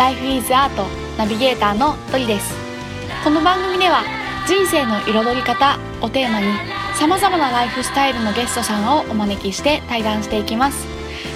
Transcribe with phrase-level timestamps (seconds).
[0.00, 0.70] Life is Art
[1.18, 2.54] ナビゲーターのトリです。
[3.22, 4.02] この番組では
[4.48, 6.46] 人生の彩り方をテーマに
[6.94, 10.86] さまざまなライフスタイルのゲストさんをお招きして対談していきます。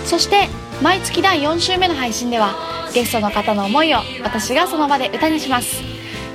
[0.06, 0.48] そして
[0.82, 2.54] 毎月第4週目の配信では
[2.94, 5.82] ゲストの方の思いを私がその場で歌にします。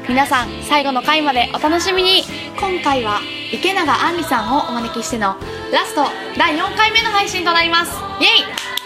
[0.07, 2.21] 皆さん最後の回までお楽しみに。
[2.59, 3.21] 今回は
[3.52, 5.36] 池永杏里さんをお招きしての
[5.74, 6.04] ラスト
[6.38, 7.91] 第4回目の配信となります。
[8.21, 8.79] イエイ!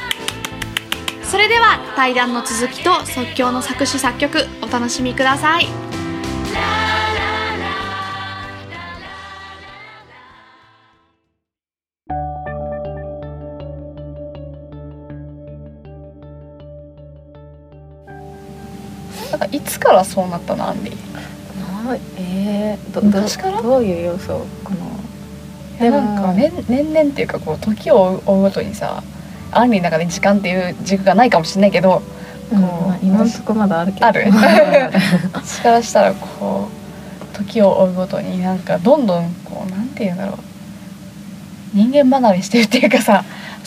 [1.34, 5.66] それでは対談の続きと即興の作詞作曲お楽しみください。
[19.32, 21.14] なんかいつからそうなったのアンディ？
[21.16, 23.60] なえー、ど昔から？
[23.60, 24.46] どういう要素？
[24.64, 24.76] かな
[25.80, 29.02] でもなんか年年々っていうかこう時を追う追うごとにさ
[29.58, 32.02] アンリの中で時間っていう軸がないかもしれないけど
[32.52, 34.06] うんまあ、今んとこまだあるけど。
[34.06, 34.26] ある。
[35.34, 36.68] 私からしたらこ
[37.34, 40.38] う時を追うごとになんかどんどんこうなんていうんだろう。
[41.74, 43.24] 人間離れしてるっていうかさ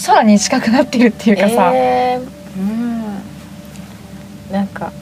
[0.06, 2.60] 空に近くなってるっていうかさ、えー。
[2.60, 3.02] うん。
[4.52, 4.92] なんか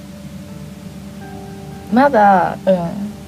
[1.93, 2.77] まだうん。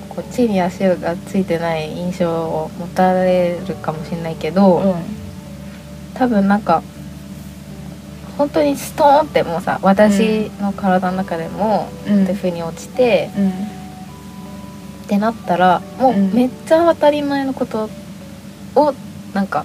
[0.08, 4.94] こう地に足がついてない印象を持たれるかもしれないけど、うん。
[6.14, 6.82] 多分なんか
[8.38, 12.22] 本当にストーンってもうさ私の体の中でも、うん。
[12.22, 13.52] っていう風に落ちてうんっ
[15.08, 16.34] てなったらもううん。
[16.34, 17.88] めっちゃ当たり前のこと
[18.74, 18.94] を
[19.32, 19.64] なんか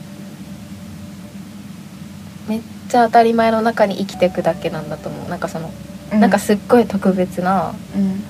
[2.48, 5.30] めっちゃ当たり前の中に生きていくだけなんだと思う。
[5.30, 5.72] なんかその、
[6.12, 8.24] なんかすっごい特別なうん。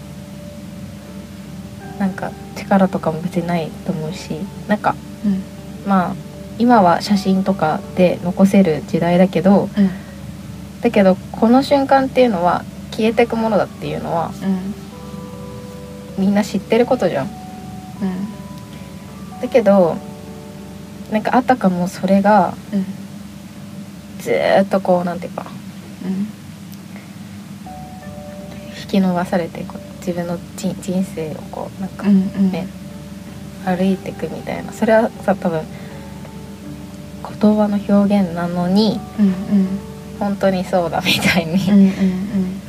[2.00, 4.32] なんか力とかも別にないと思うし
[4.68, 5.44] なんかうん。
[5.88, 6.16] まあ
[6.58, 9.90] 今は写真とかで残せる時代だけどうん
[10.82, 14.74] だけどこの瞬間っていうのは消えていくものだっていうのはうん
[16.26, 17.26] みんな知ってることじゃん。
[17.28, 17.32] うん。
[19.42, 19.96] だけど
[21.12, 22.86] なんかあたかもそれがうん
[24.20, 25.46] ずーっとこうなんていうか
[26.06, 26.28] うん
[28.82, 32.52] 引き伸ばされてこう自分の人人生をこうなんかうんうん。
[32.52, 32.68] ね
[33.64, 34.74] 歩いていくみたいな。
[34.74, 35.62] それはさ多分
[37.40, 39.68] 言葉の表現なのにうんうん
[40.22, 42.62] 本当にそうだみたいに、うんうん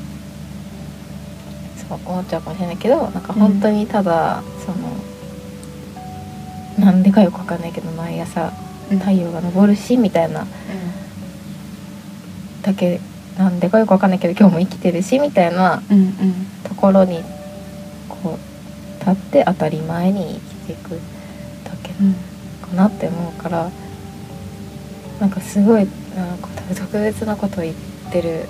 [1.76, 4.72] そう思っちゃうかもしれないけどなんか本当にただ、そ
[6.80, 8.50] のなんでかよくわかんないけど毎朝
[8.90, 8.98] うん。
[8.98, 10.46] 太陽が昇るしみたいな。
[12.62, 13.00] だけ
[13.36, 16.14] なんでかよくわかんないけど今日も生きてるしみたいなうんうん
[16.64, 17.22] ところに
[18.08, 20.90] こう立って当たり前に生きていく
[21.64, 22.14] だけうん
[22.62, 23.70] かなって思うから
[25.20, 25.86] なんかすごい
[26.16, 27.76] なんか特別なことを言っ
[28.12, 28.46] てる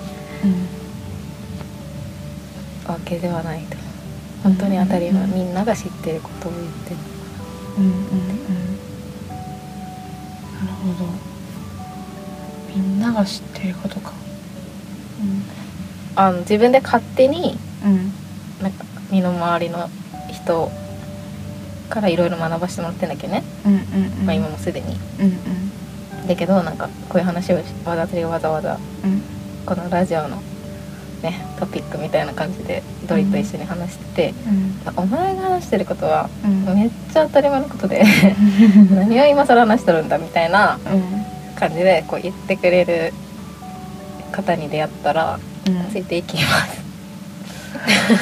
[2.87, 3.77] わけではないと。
[4.43, 6.95] 本当に当たり前、うんみんなが知ってることを言ってる
[7.77, 8.03] うんうんうんな
[10.67, 11.09] るほど。
[12.75, 14.11] みんなが知ってることか。
[16.15, 18.11] あの自分で勝手にうん
[18.61, 19.89] なんか身の回りの
[20.31, 20.69] 人
[21.89, 23.73] からいろいろ学ばせてもらってんだけどね、うん。
[23.73, 23.79] うん
[24.19, 24.97] うんまあ、今もすでに。
[25.19, 25.71] うんうん
[26.27, 29.21] だけどなんかこういう話をし私がわざわざうん。
[29.65, 30.41] このラジオの
[31.21, 34.51] ねトピックみたいな感じでドリと一緒に話してて、う
[34.99, 35.03] ん。
[35.03, 36.65] お前が話してることはうん。
[36.75, 38.03] めっちゃ当たり前のことで
[38.91, 40.79] 何を今更話してるんだみたいな
[41.55, 43.13] 感じでこう言ってくれる
[44.31, 45.91] 方に出会ったらうん。
[45.91, 46.83] ついていきます。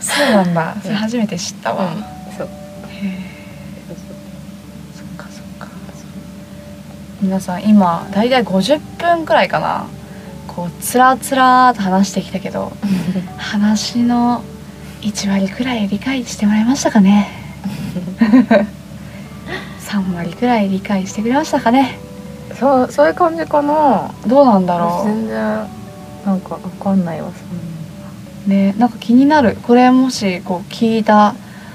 [0.00, 0.74] そうなんだ。
[0.82, 1.92] それ初めて知ったわ。
[1.92, 2.04] うん。
[2.36, 2.48] そう。
[2.90, 3.37] へえ
[7.20, 9.86] 皆さん今大体50分くらいかな。
[10.46, 12.72] こうつらつらーと話してきたけど
[13.36, 14.42] 話の
[15.02, 17.28] 1割くらい理解してもらえましたかね。
[19.80, 21.98] 3割くらい理解してくれましたかね。
[22.58, 24.10] そうそういう感じかな。
[24.26, 25.66] どうなんだろ全然
[26.26, 29.56] なんかわかんないわそんうねなんか気になる。
[29.62, 31.34] これもしこう聞いた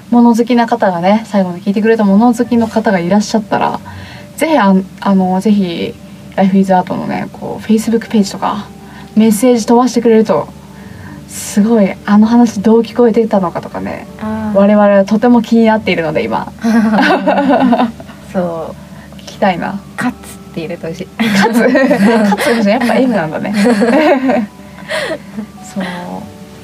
[0.10, 3.80] 物好きな方がね最後に聞いてくれた物好きの方がいらっしゃったら
[4.38, 5.94] ぜひああのぜひ
[6.36, 8.66] 「Life is Art」のねこう Facebook ページとか
[9.16, 10.48] メッセージ飛ばしてくれると
[11.28, 14.52] すごいあの話どう聞こえてたのかとかねな。
[14.56, 16.52] 我々はとても気になっているので今。
[18.32, 19.20] そう。
[19.22, 19.80] 聞きたいな。
[19.98, 21.08] カツって入れてほしい。
[21.18, 21.60] 勝つ？
[22.38, 23.54] 勝つやっぱ M なんだね。
[25.74, 25.84] そう。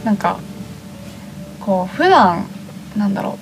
[0.05, 0.37] なんか
[1.59, 2.45] こう普段
[2.95, 3.39] なんだろ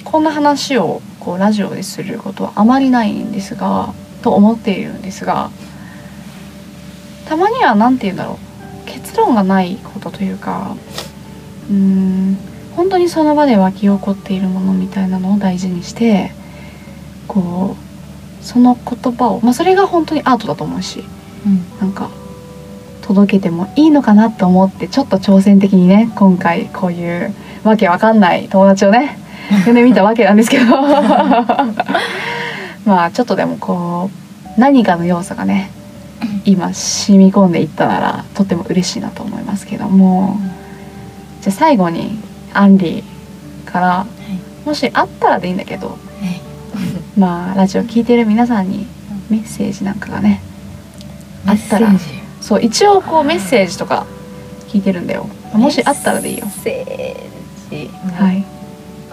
[0.00, 0.04] う。
[0.04, 5.50] こんな話をこうラジオですることはあまりないんですがと思っているんですが
[7.26, 8.44] たまには何て言うんだろう。
[8.86, 10.76] 結論がないことというか
[11.70, 12.36] うん
[12.76, 16.32] 本当にその場で湧き起こっているものみたいなのを大事にして
[17.28, 21.04] こうその言葉を、まあ、それが本当にアートだと思うし、
[21.46, 22.10] うん、なんか
[23.02, 29.18] 届けてもいいのかなと思ってちょっと挑戦的にね今回こういうわけわかんない友達をね
[29.64, 30.64] 呼んでみたわけなんですけど。
[32.84, 34.10] まあちょっとでもこ
[34.56, 35.70] う何かの要素がね
[36.44, 40.38] 今染み込んでいったならとても嬉しいなと思いますけども。
[41.40, 42.18] じゃあ最後に
[42.54, 44.06] アンリーから、は
[44.64, 48.86] い、もしあったらでいいんだけど、はい、まあラジオ聞いてる皆さんに
[49.28, 50.40] メッセージなんかがね
[51.46, 51.88] あったら。
[52.40, 54.06] そう一応こうメッセージとか
[54.68, 55.26] 聞いてるんだよ。
[55.52, 56.46] もしあったらでいいよ。
[56.46, 57.90] メッセージ。
[58.14, 58.53] はい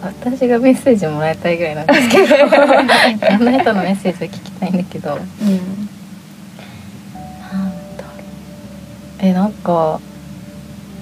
[0.01, 2.24] 私がメッセージもらいたいぐらいなんですけど。
[2.36, 2.50] いろん
[3.45, 5.27] な人のメッセージを聞きたいんだけど、うん、なん
[7.98, 8.12] だろう。
[9.19, 10.01] えなんか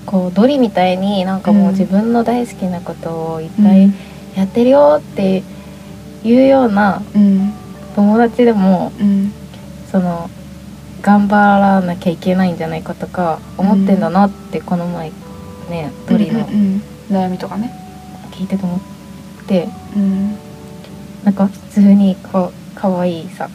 [0.05, 3.93] こうドリみたいになんかもう自分の大好きなことをいっぱい
[4.35, 5.43] やってるよって
[6.23, 7.03] いうような
[7.95, 9.31] 友達でも、うん、
[9.91, 10.31] その
[11.01, 15.11] 頑張らなきゃいけないんじゃないかとか思ってんだなってこの前
[15.69, 16.47] ねドリの、
[17.09, 17.78] 悩みとかね
[18.39, 18.79] 聞いてと思っ
[19.47, 20.37] て、うん、
[21.25, 23.49] なんか普通にこう可愛いさ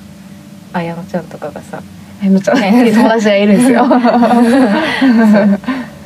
[0.74, 1.82] 綾乃ちゃんとかがさ
[2.20, 3.86] 綾乃ちゃんね 友達がいるんですよ。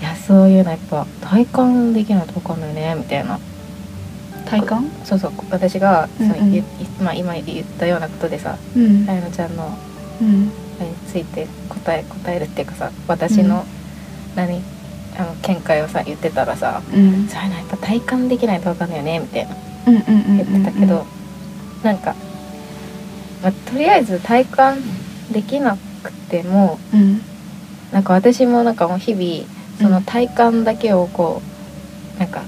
[0.00, 3.40] いやそういうのやっぱ体感できないと分かんないねみたいな。
[4.46, 4.84] 体感？
[5.04, 5.32] そうそう。
[5.50, 6.64] 私が、うんうん、
[7.02, 9.76] まあ、今言ったようなことでさ、うん、綾乃ちゃんの、
[10.22, 10.50] うん。
[10.84, 14.62] について答え答えるっていうかさ私の、うん、何
[15.18, 19.56] あの見解をさ言ってたらさ、うん、そういうのやっぱ体感できないと分かんないよねみたいな。
[19.86, 21.06] 言ってたけど
[21.82, 22.14] なんか、
[23.42, 24.78] まあ、とりあえず体感
[25.32, 27.20] できなくても、うん、
[27.92, 29.48] なんか私もなんかもう日々
[29.80, 31.42] その体感だけをこ
[32.16, 32.42] うなんか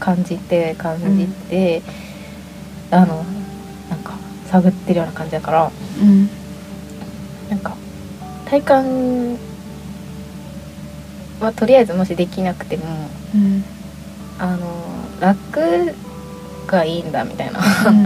[0.00, 1.82] 感じて感じて、
[2.90, 3.24] うん、あの
[3.90, 4.14] なんか
[4.46, 5.70] 探ってるような感じだから、
[6.00, 6.28] うん、
[7.48, 7.76] なんか
[8.46, 9.38] 体感
[11.40, 12.84] はとりあえずもしできなくても、
[13.34, 13.64] うん、
[14.38, 14.66] あの
[15.20, 15.94] 楽
[16.66, 17.60] がいいんだみたいな。
[17.88, 18.02] うん、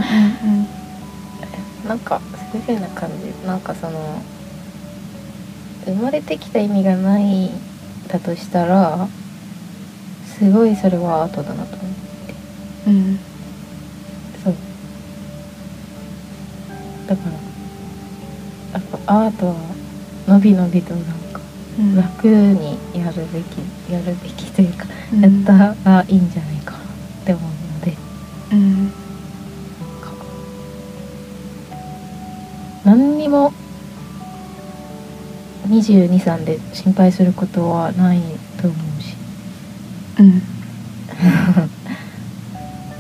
[1.89, 2.21] なんか
[2.53, 4.23] そういうふうな感じなんかその
[5.85, 7.51] 生まれてきた意味がない
[8.09, 9.09] だとしたら
[10.39, 11.89] すごいそれはアートだなと思っ
[12.27, 12.35] て、
[12.89, 13.19] うん、
[14.43, 14.55] そう。
[17.07, 17.39] だからや
[18.79, 19.55] っぱアートは
[20.29, 21.20] のびのびとな
[21.97, 26.83] 楽にやるべき、やるべきというか、うん、やったらいいんじゃないかなっ
[27.25, 27.97] て思うので、
[28.53, 28.91] うん、なん
[30.01, 30.13] か
[32.85, 33.53] 何にも
[35.69, 38.21] 223で心配することはない
[38.61, 39.15] と思うし。
[40.19, 40.41] うん、 っ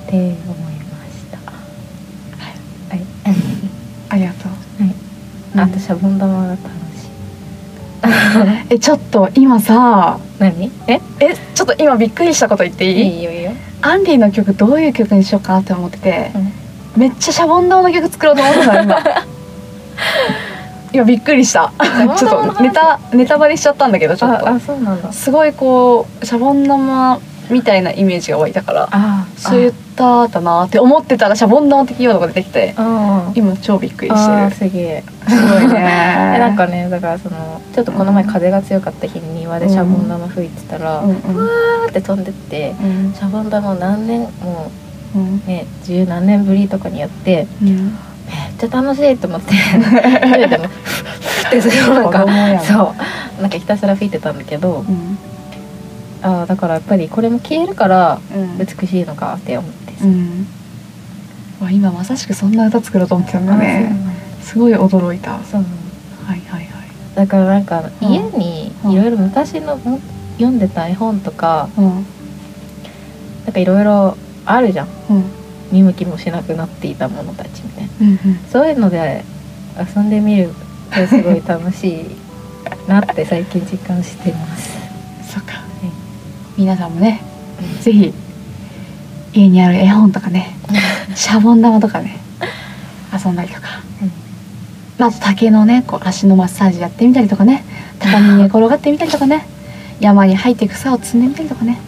[0.08, 1.38] て思いました。
[1.38, 3.04] はい。
[4.08, 4.52] ありがとう。
[5.56, 6.79] あとシャボン玉が楽
[8.70, 10.70] えちょっと今さ何？
[10.86, 11.00] え？
[11.20, 13.16] えちょっと今びっくりしたこと言っていい？
[13.18, 13.52] いいよいいよ。
[13.82, 18.98] アンディの曲どういう曲にしようかなって思ってて、うん、めっちゃシャボン玉の曲作ろうと思ってた今。
[20.92, 21.72] 今びっくりした。
[22.18, 24.48] ちょっとネタネタバレしちゃったんだけどちょっと。
[24.48, 25.12] あそうなんだ。
[25.12, 27.20] すごいこうシャボン玉
[27.50, 32.74] みたいなイメージが湧いたからそういっただなって思ってたらシャボン玉的用語が出てきて
[33.34, 34.70] 今超びっくりしてる。
[34.70, 35.04] すげえ。
[35.28, 35.80] すごいね。
[36.38, 44.70] なんかねだからそのちょっとこの前風が強かった日に庭でシャボン玉吹いてたら、うん、うわーって飛んでって、うん、シャボン玉を何年も
[45.14, 47.88] う、ね十何年ぶりとかにやって、うん、めっ
[48.58, 49.54] ちゃ楽しいと思って
[50.48, 52.24] でもふってするなんか
[52.62, 52.94] そ
[53.38, 53.40] う。
[53.40, 54.84] なんかひたすら吹いてたんだけど、
[56.22, 58.20] うんあだからやっぱりこれも消えるから
[58.58, 60.46] 美しいのかって思ってさ、うん。
[61.60, 63.94] わ今まさしくそんな歌作ろうと思ってたんだね
[64.42, 65.38] すごい驚いた。
[65.44, 65.64] そう。
[66.26, 66.90] はいはいはい。
[67.14, 69.78] だからなんか家にいろいろ昔の
[70.38, 71.84] 読んでた絵本とか、うん、
[73.44, 75.24] なんかいろいろあるじゃん、うん、
[75.70, 79.24] 見向きもしなくなっていたものたちみたいな、うんうん、そういうので
[79.94, 80.50] 遊んでみる
[80.94, 82.06] とすごい楽しい
[82.88, 84.79] なって最近実感してます。
[86.60, 87.22] 皆さんもね
[87.80, 88.12] 是非
[89.32, 90.54] 家にある絵本とかね
[91.14, 92.18] シャボン玉とかね
[93.12, 93.68] 遊んだりとか、
[94.98, 97.64] うん、あと竹のねこう足のマッサージやってみたりとかね
[97.98, 99.46] 畳に寝転がってみたりとかね
[100.00, 101.78] 山に入って草を摘んでみたりとかね。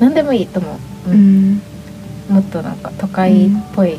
[0.00, 1.62] 何でもいいと思う、うん、
[2.28, 3.96] もっとなんか都会っぽい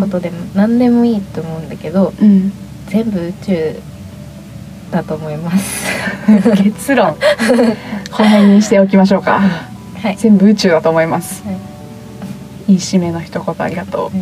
[0.00, 2.52] ことでも何でもいいと思うんだけど、うん、
[2.88, 3.80] 全部宇宙
[4.90, 5.86] だと思います。
[6.62, 7.16] 結論。
[8.10, 9.40] この辺にしておきましょうか、
[10.02, 11.52] はい、全部宇宙だと思います、は
[12.68, 14.10] い、いい締めの一言ありがとう、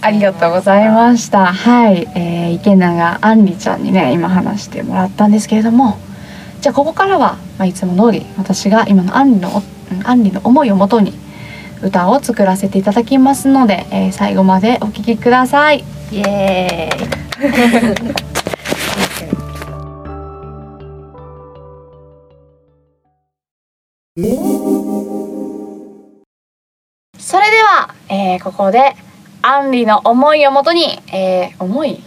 [0.00, 1.46] ありがとうございました。
[1.46, 5.98] はい、えー、池永あんりちゃんにね今話してもらったんですけれども。
[6.60, 9.62] じゃあここからは、まあ、いつも通り私が今のあんりの
[10.04, 11.14] あんりの思いをもとに
[11.82, 15.86] 歌を作らせていただきますので、えー、最後までお聴きください。
[16.12, 17.19] イエーイ
[27.18, 28.94] それでは、えー、ここで
[29.40, 32.02] アンリの思いをもとに、えー、思い？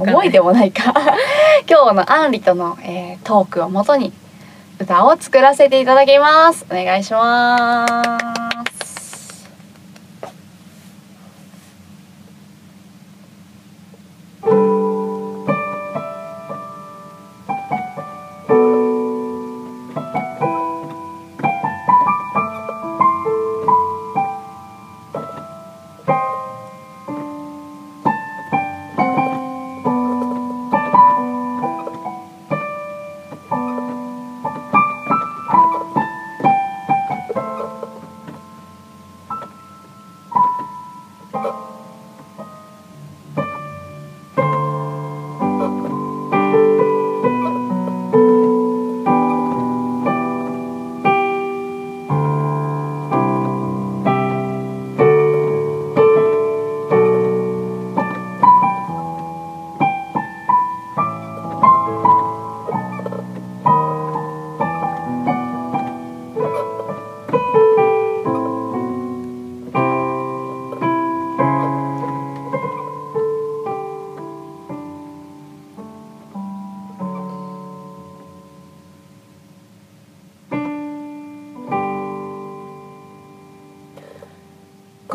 [0.00, 0.92] 思いでもないか。
[1.70, 4.12] 今日のアンリとの、えー、トークをもとに
[4.80, 6.66] 歌を作らせていただきます。
[6.68, 8.45] お願いします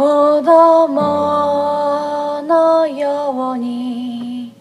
[0.02, 4.52] 子供のように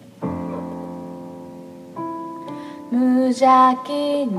[2.91, 4.29] 無邪気に。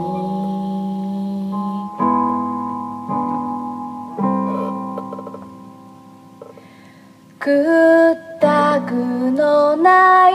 [7.40, 8.94] 屈託
[9.32, 10.34] のない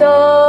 [0.00, 0.39] Cristo.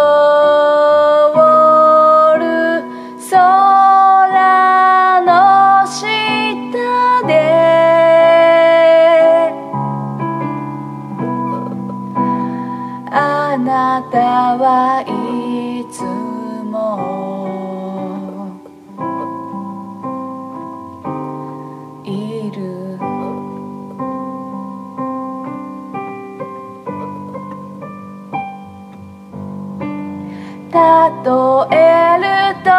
[30.72, 32.72] 例えると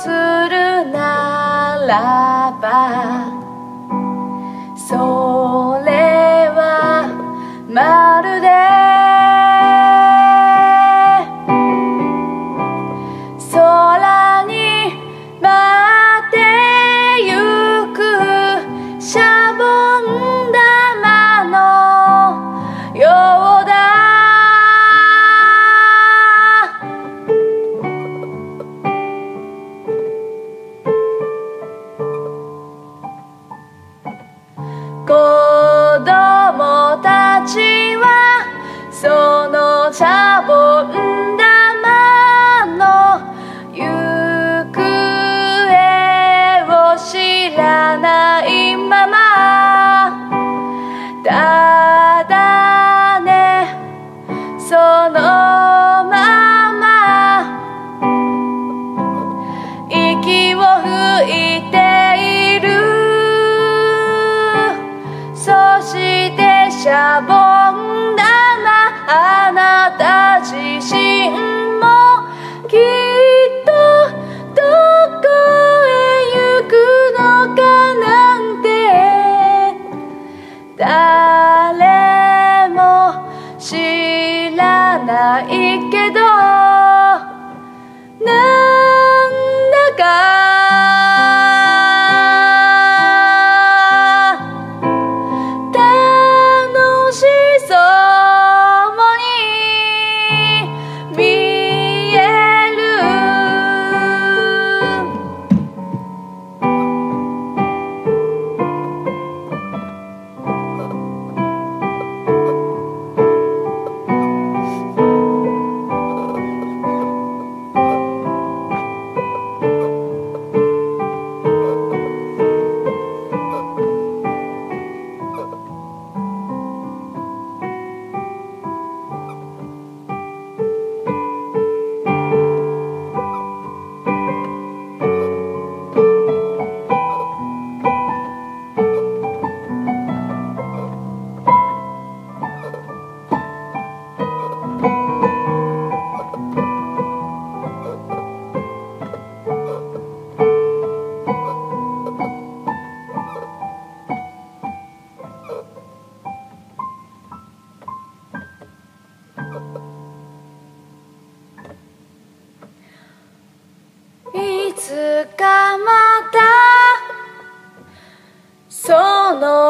[0.00, 2.64] するならば
[4.74, 5.51] そう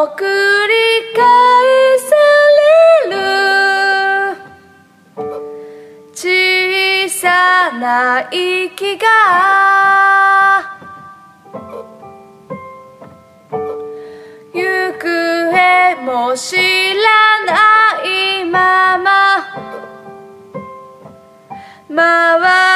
[0.08, 0.24] 繰
[0.66, 0.74] り
[1.14, 1.22] 返
[1.98, 2.14] さ
[3.06, 3.18] れる。
[6.12, 9.06] 小さな息が。
[14.52, 14.60] 行
[14.98, 19.12] 方も知らないまま。
[21.94, 22.71] 回る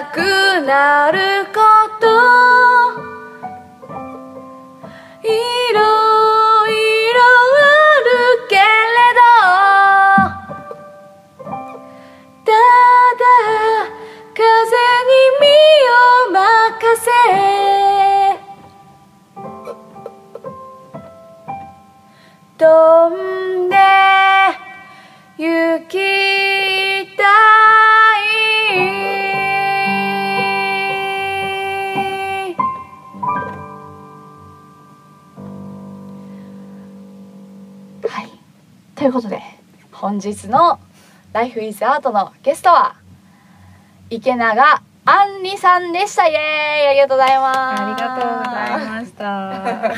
[0.00, 0.16] なく
[0.62, 1.18] なる
[1.52, 1.60] こ
[2.00, 2.06] と。
[5.22, 5.28] い
[5.74, 5.78] ろ
[6.68, 6.72] い
[7.12, 7.68] ろあ
[8.00, 8.08] る
[8.48, 8.60] けれ
[9.14, 9.20] ど
[12.46, 12.50] た
[13.20, 13.22] だ
[14.34, 14.42] 風
[15.06, 15.44] に身
[15.84, 17.08] を任せ。
[22.56, 22.64] 飛
[23.36, 23.39] ん
[38.10, 38.30] はい。
[38.96, 39.40] ということで
[39.92, 40.80] 本日の
[41.32, 42.96] 「Life is Art」のゲストは
[44.10, 46.26] 池永あんりさんでした。
[46.26, 46.40] イエー
[46.86, 46.88] イ。
[46.88, 47.82] ありがとうございます。
[47.82, 49.94] ありがとうございました。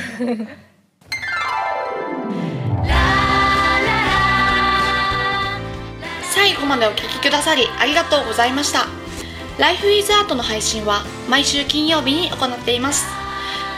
[6.35, 8.87] 最後までお聞きくださりありがとうございました。
[9.59, 13.07] Life is Art の配信は毎週金曜日に行っています。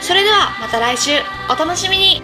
[0.01, 1.11] それではまた来週。
[1.47, 2.23] お楽しみに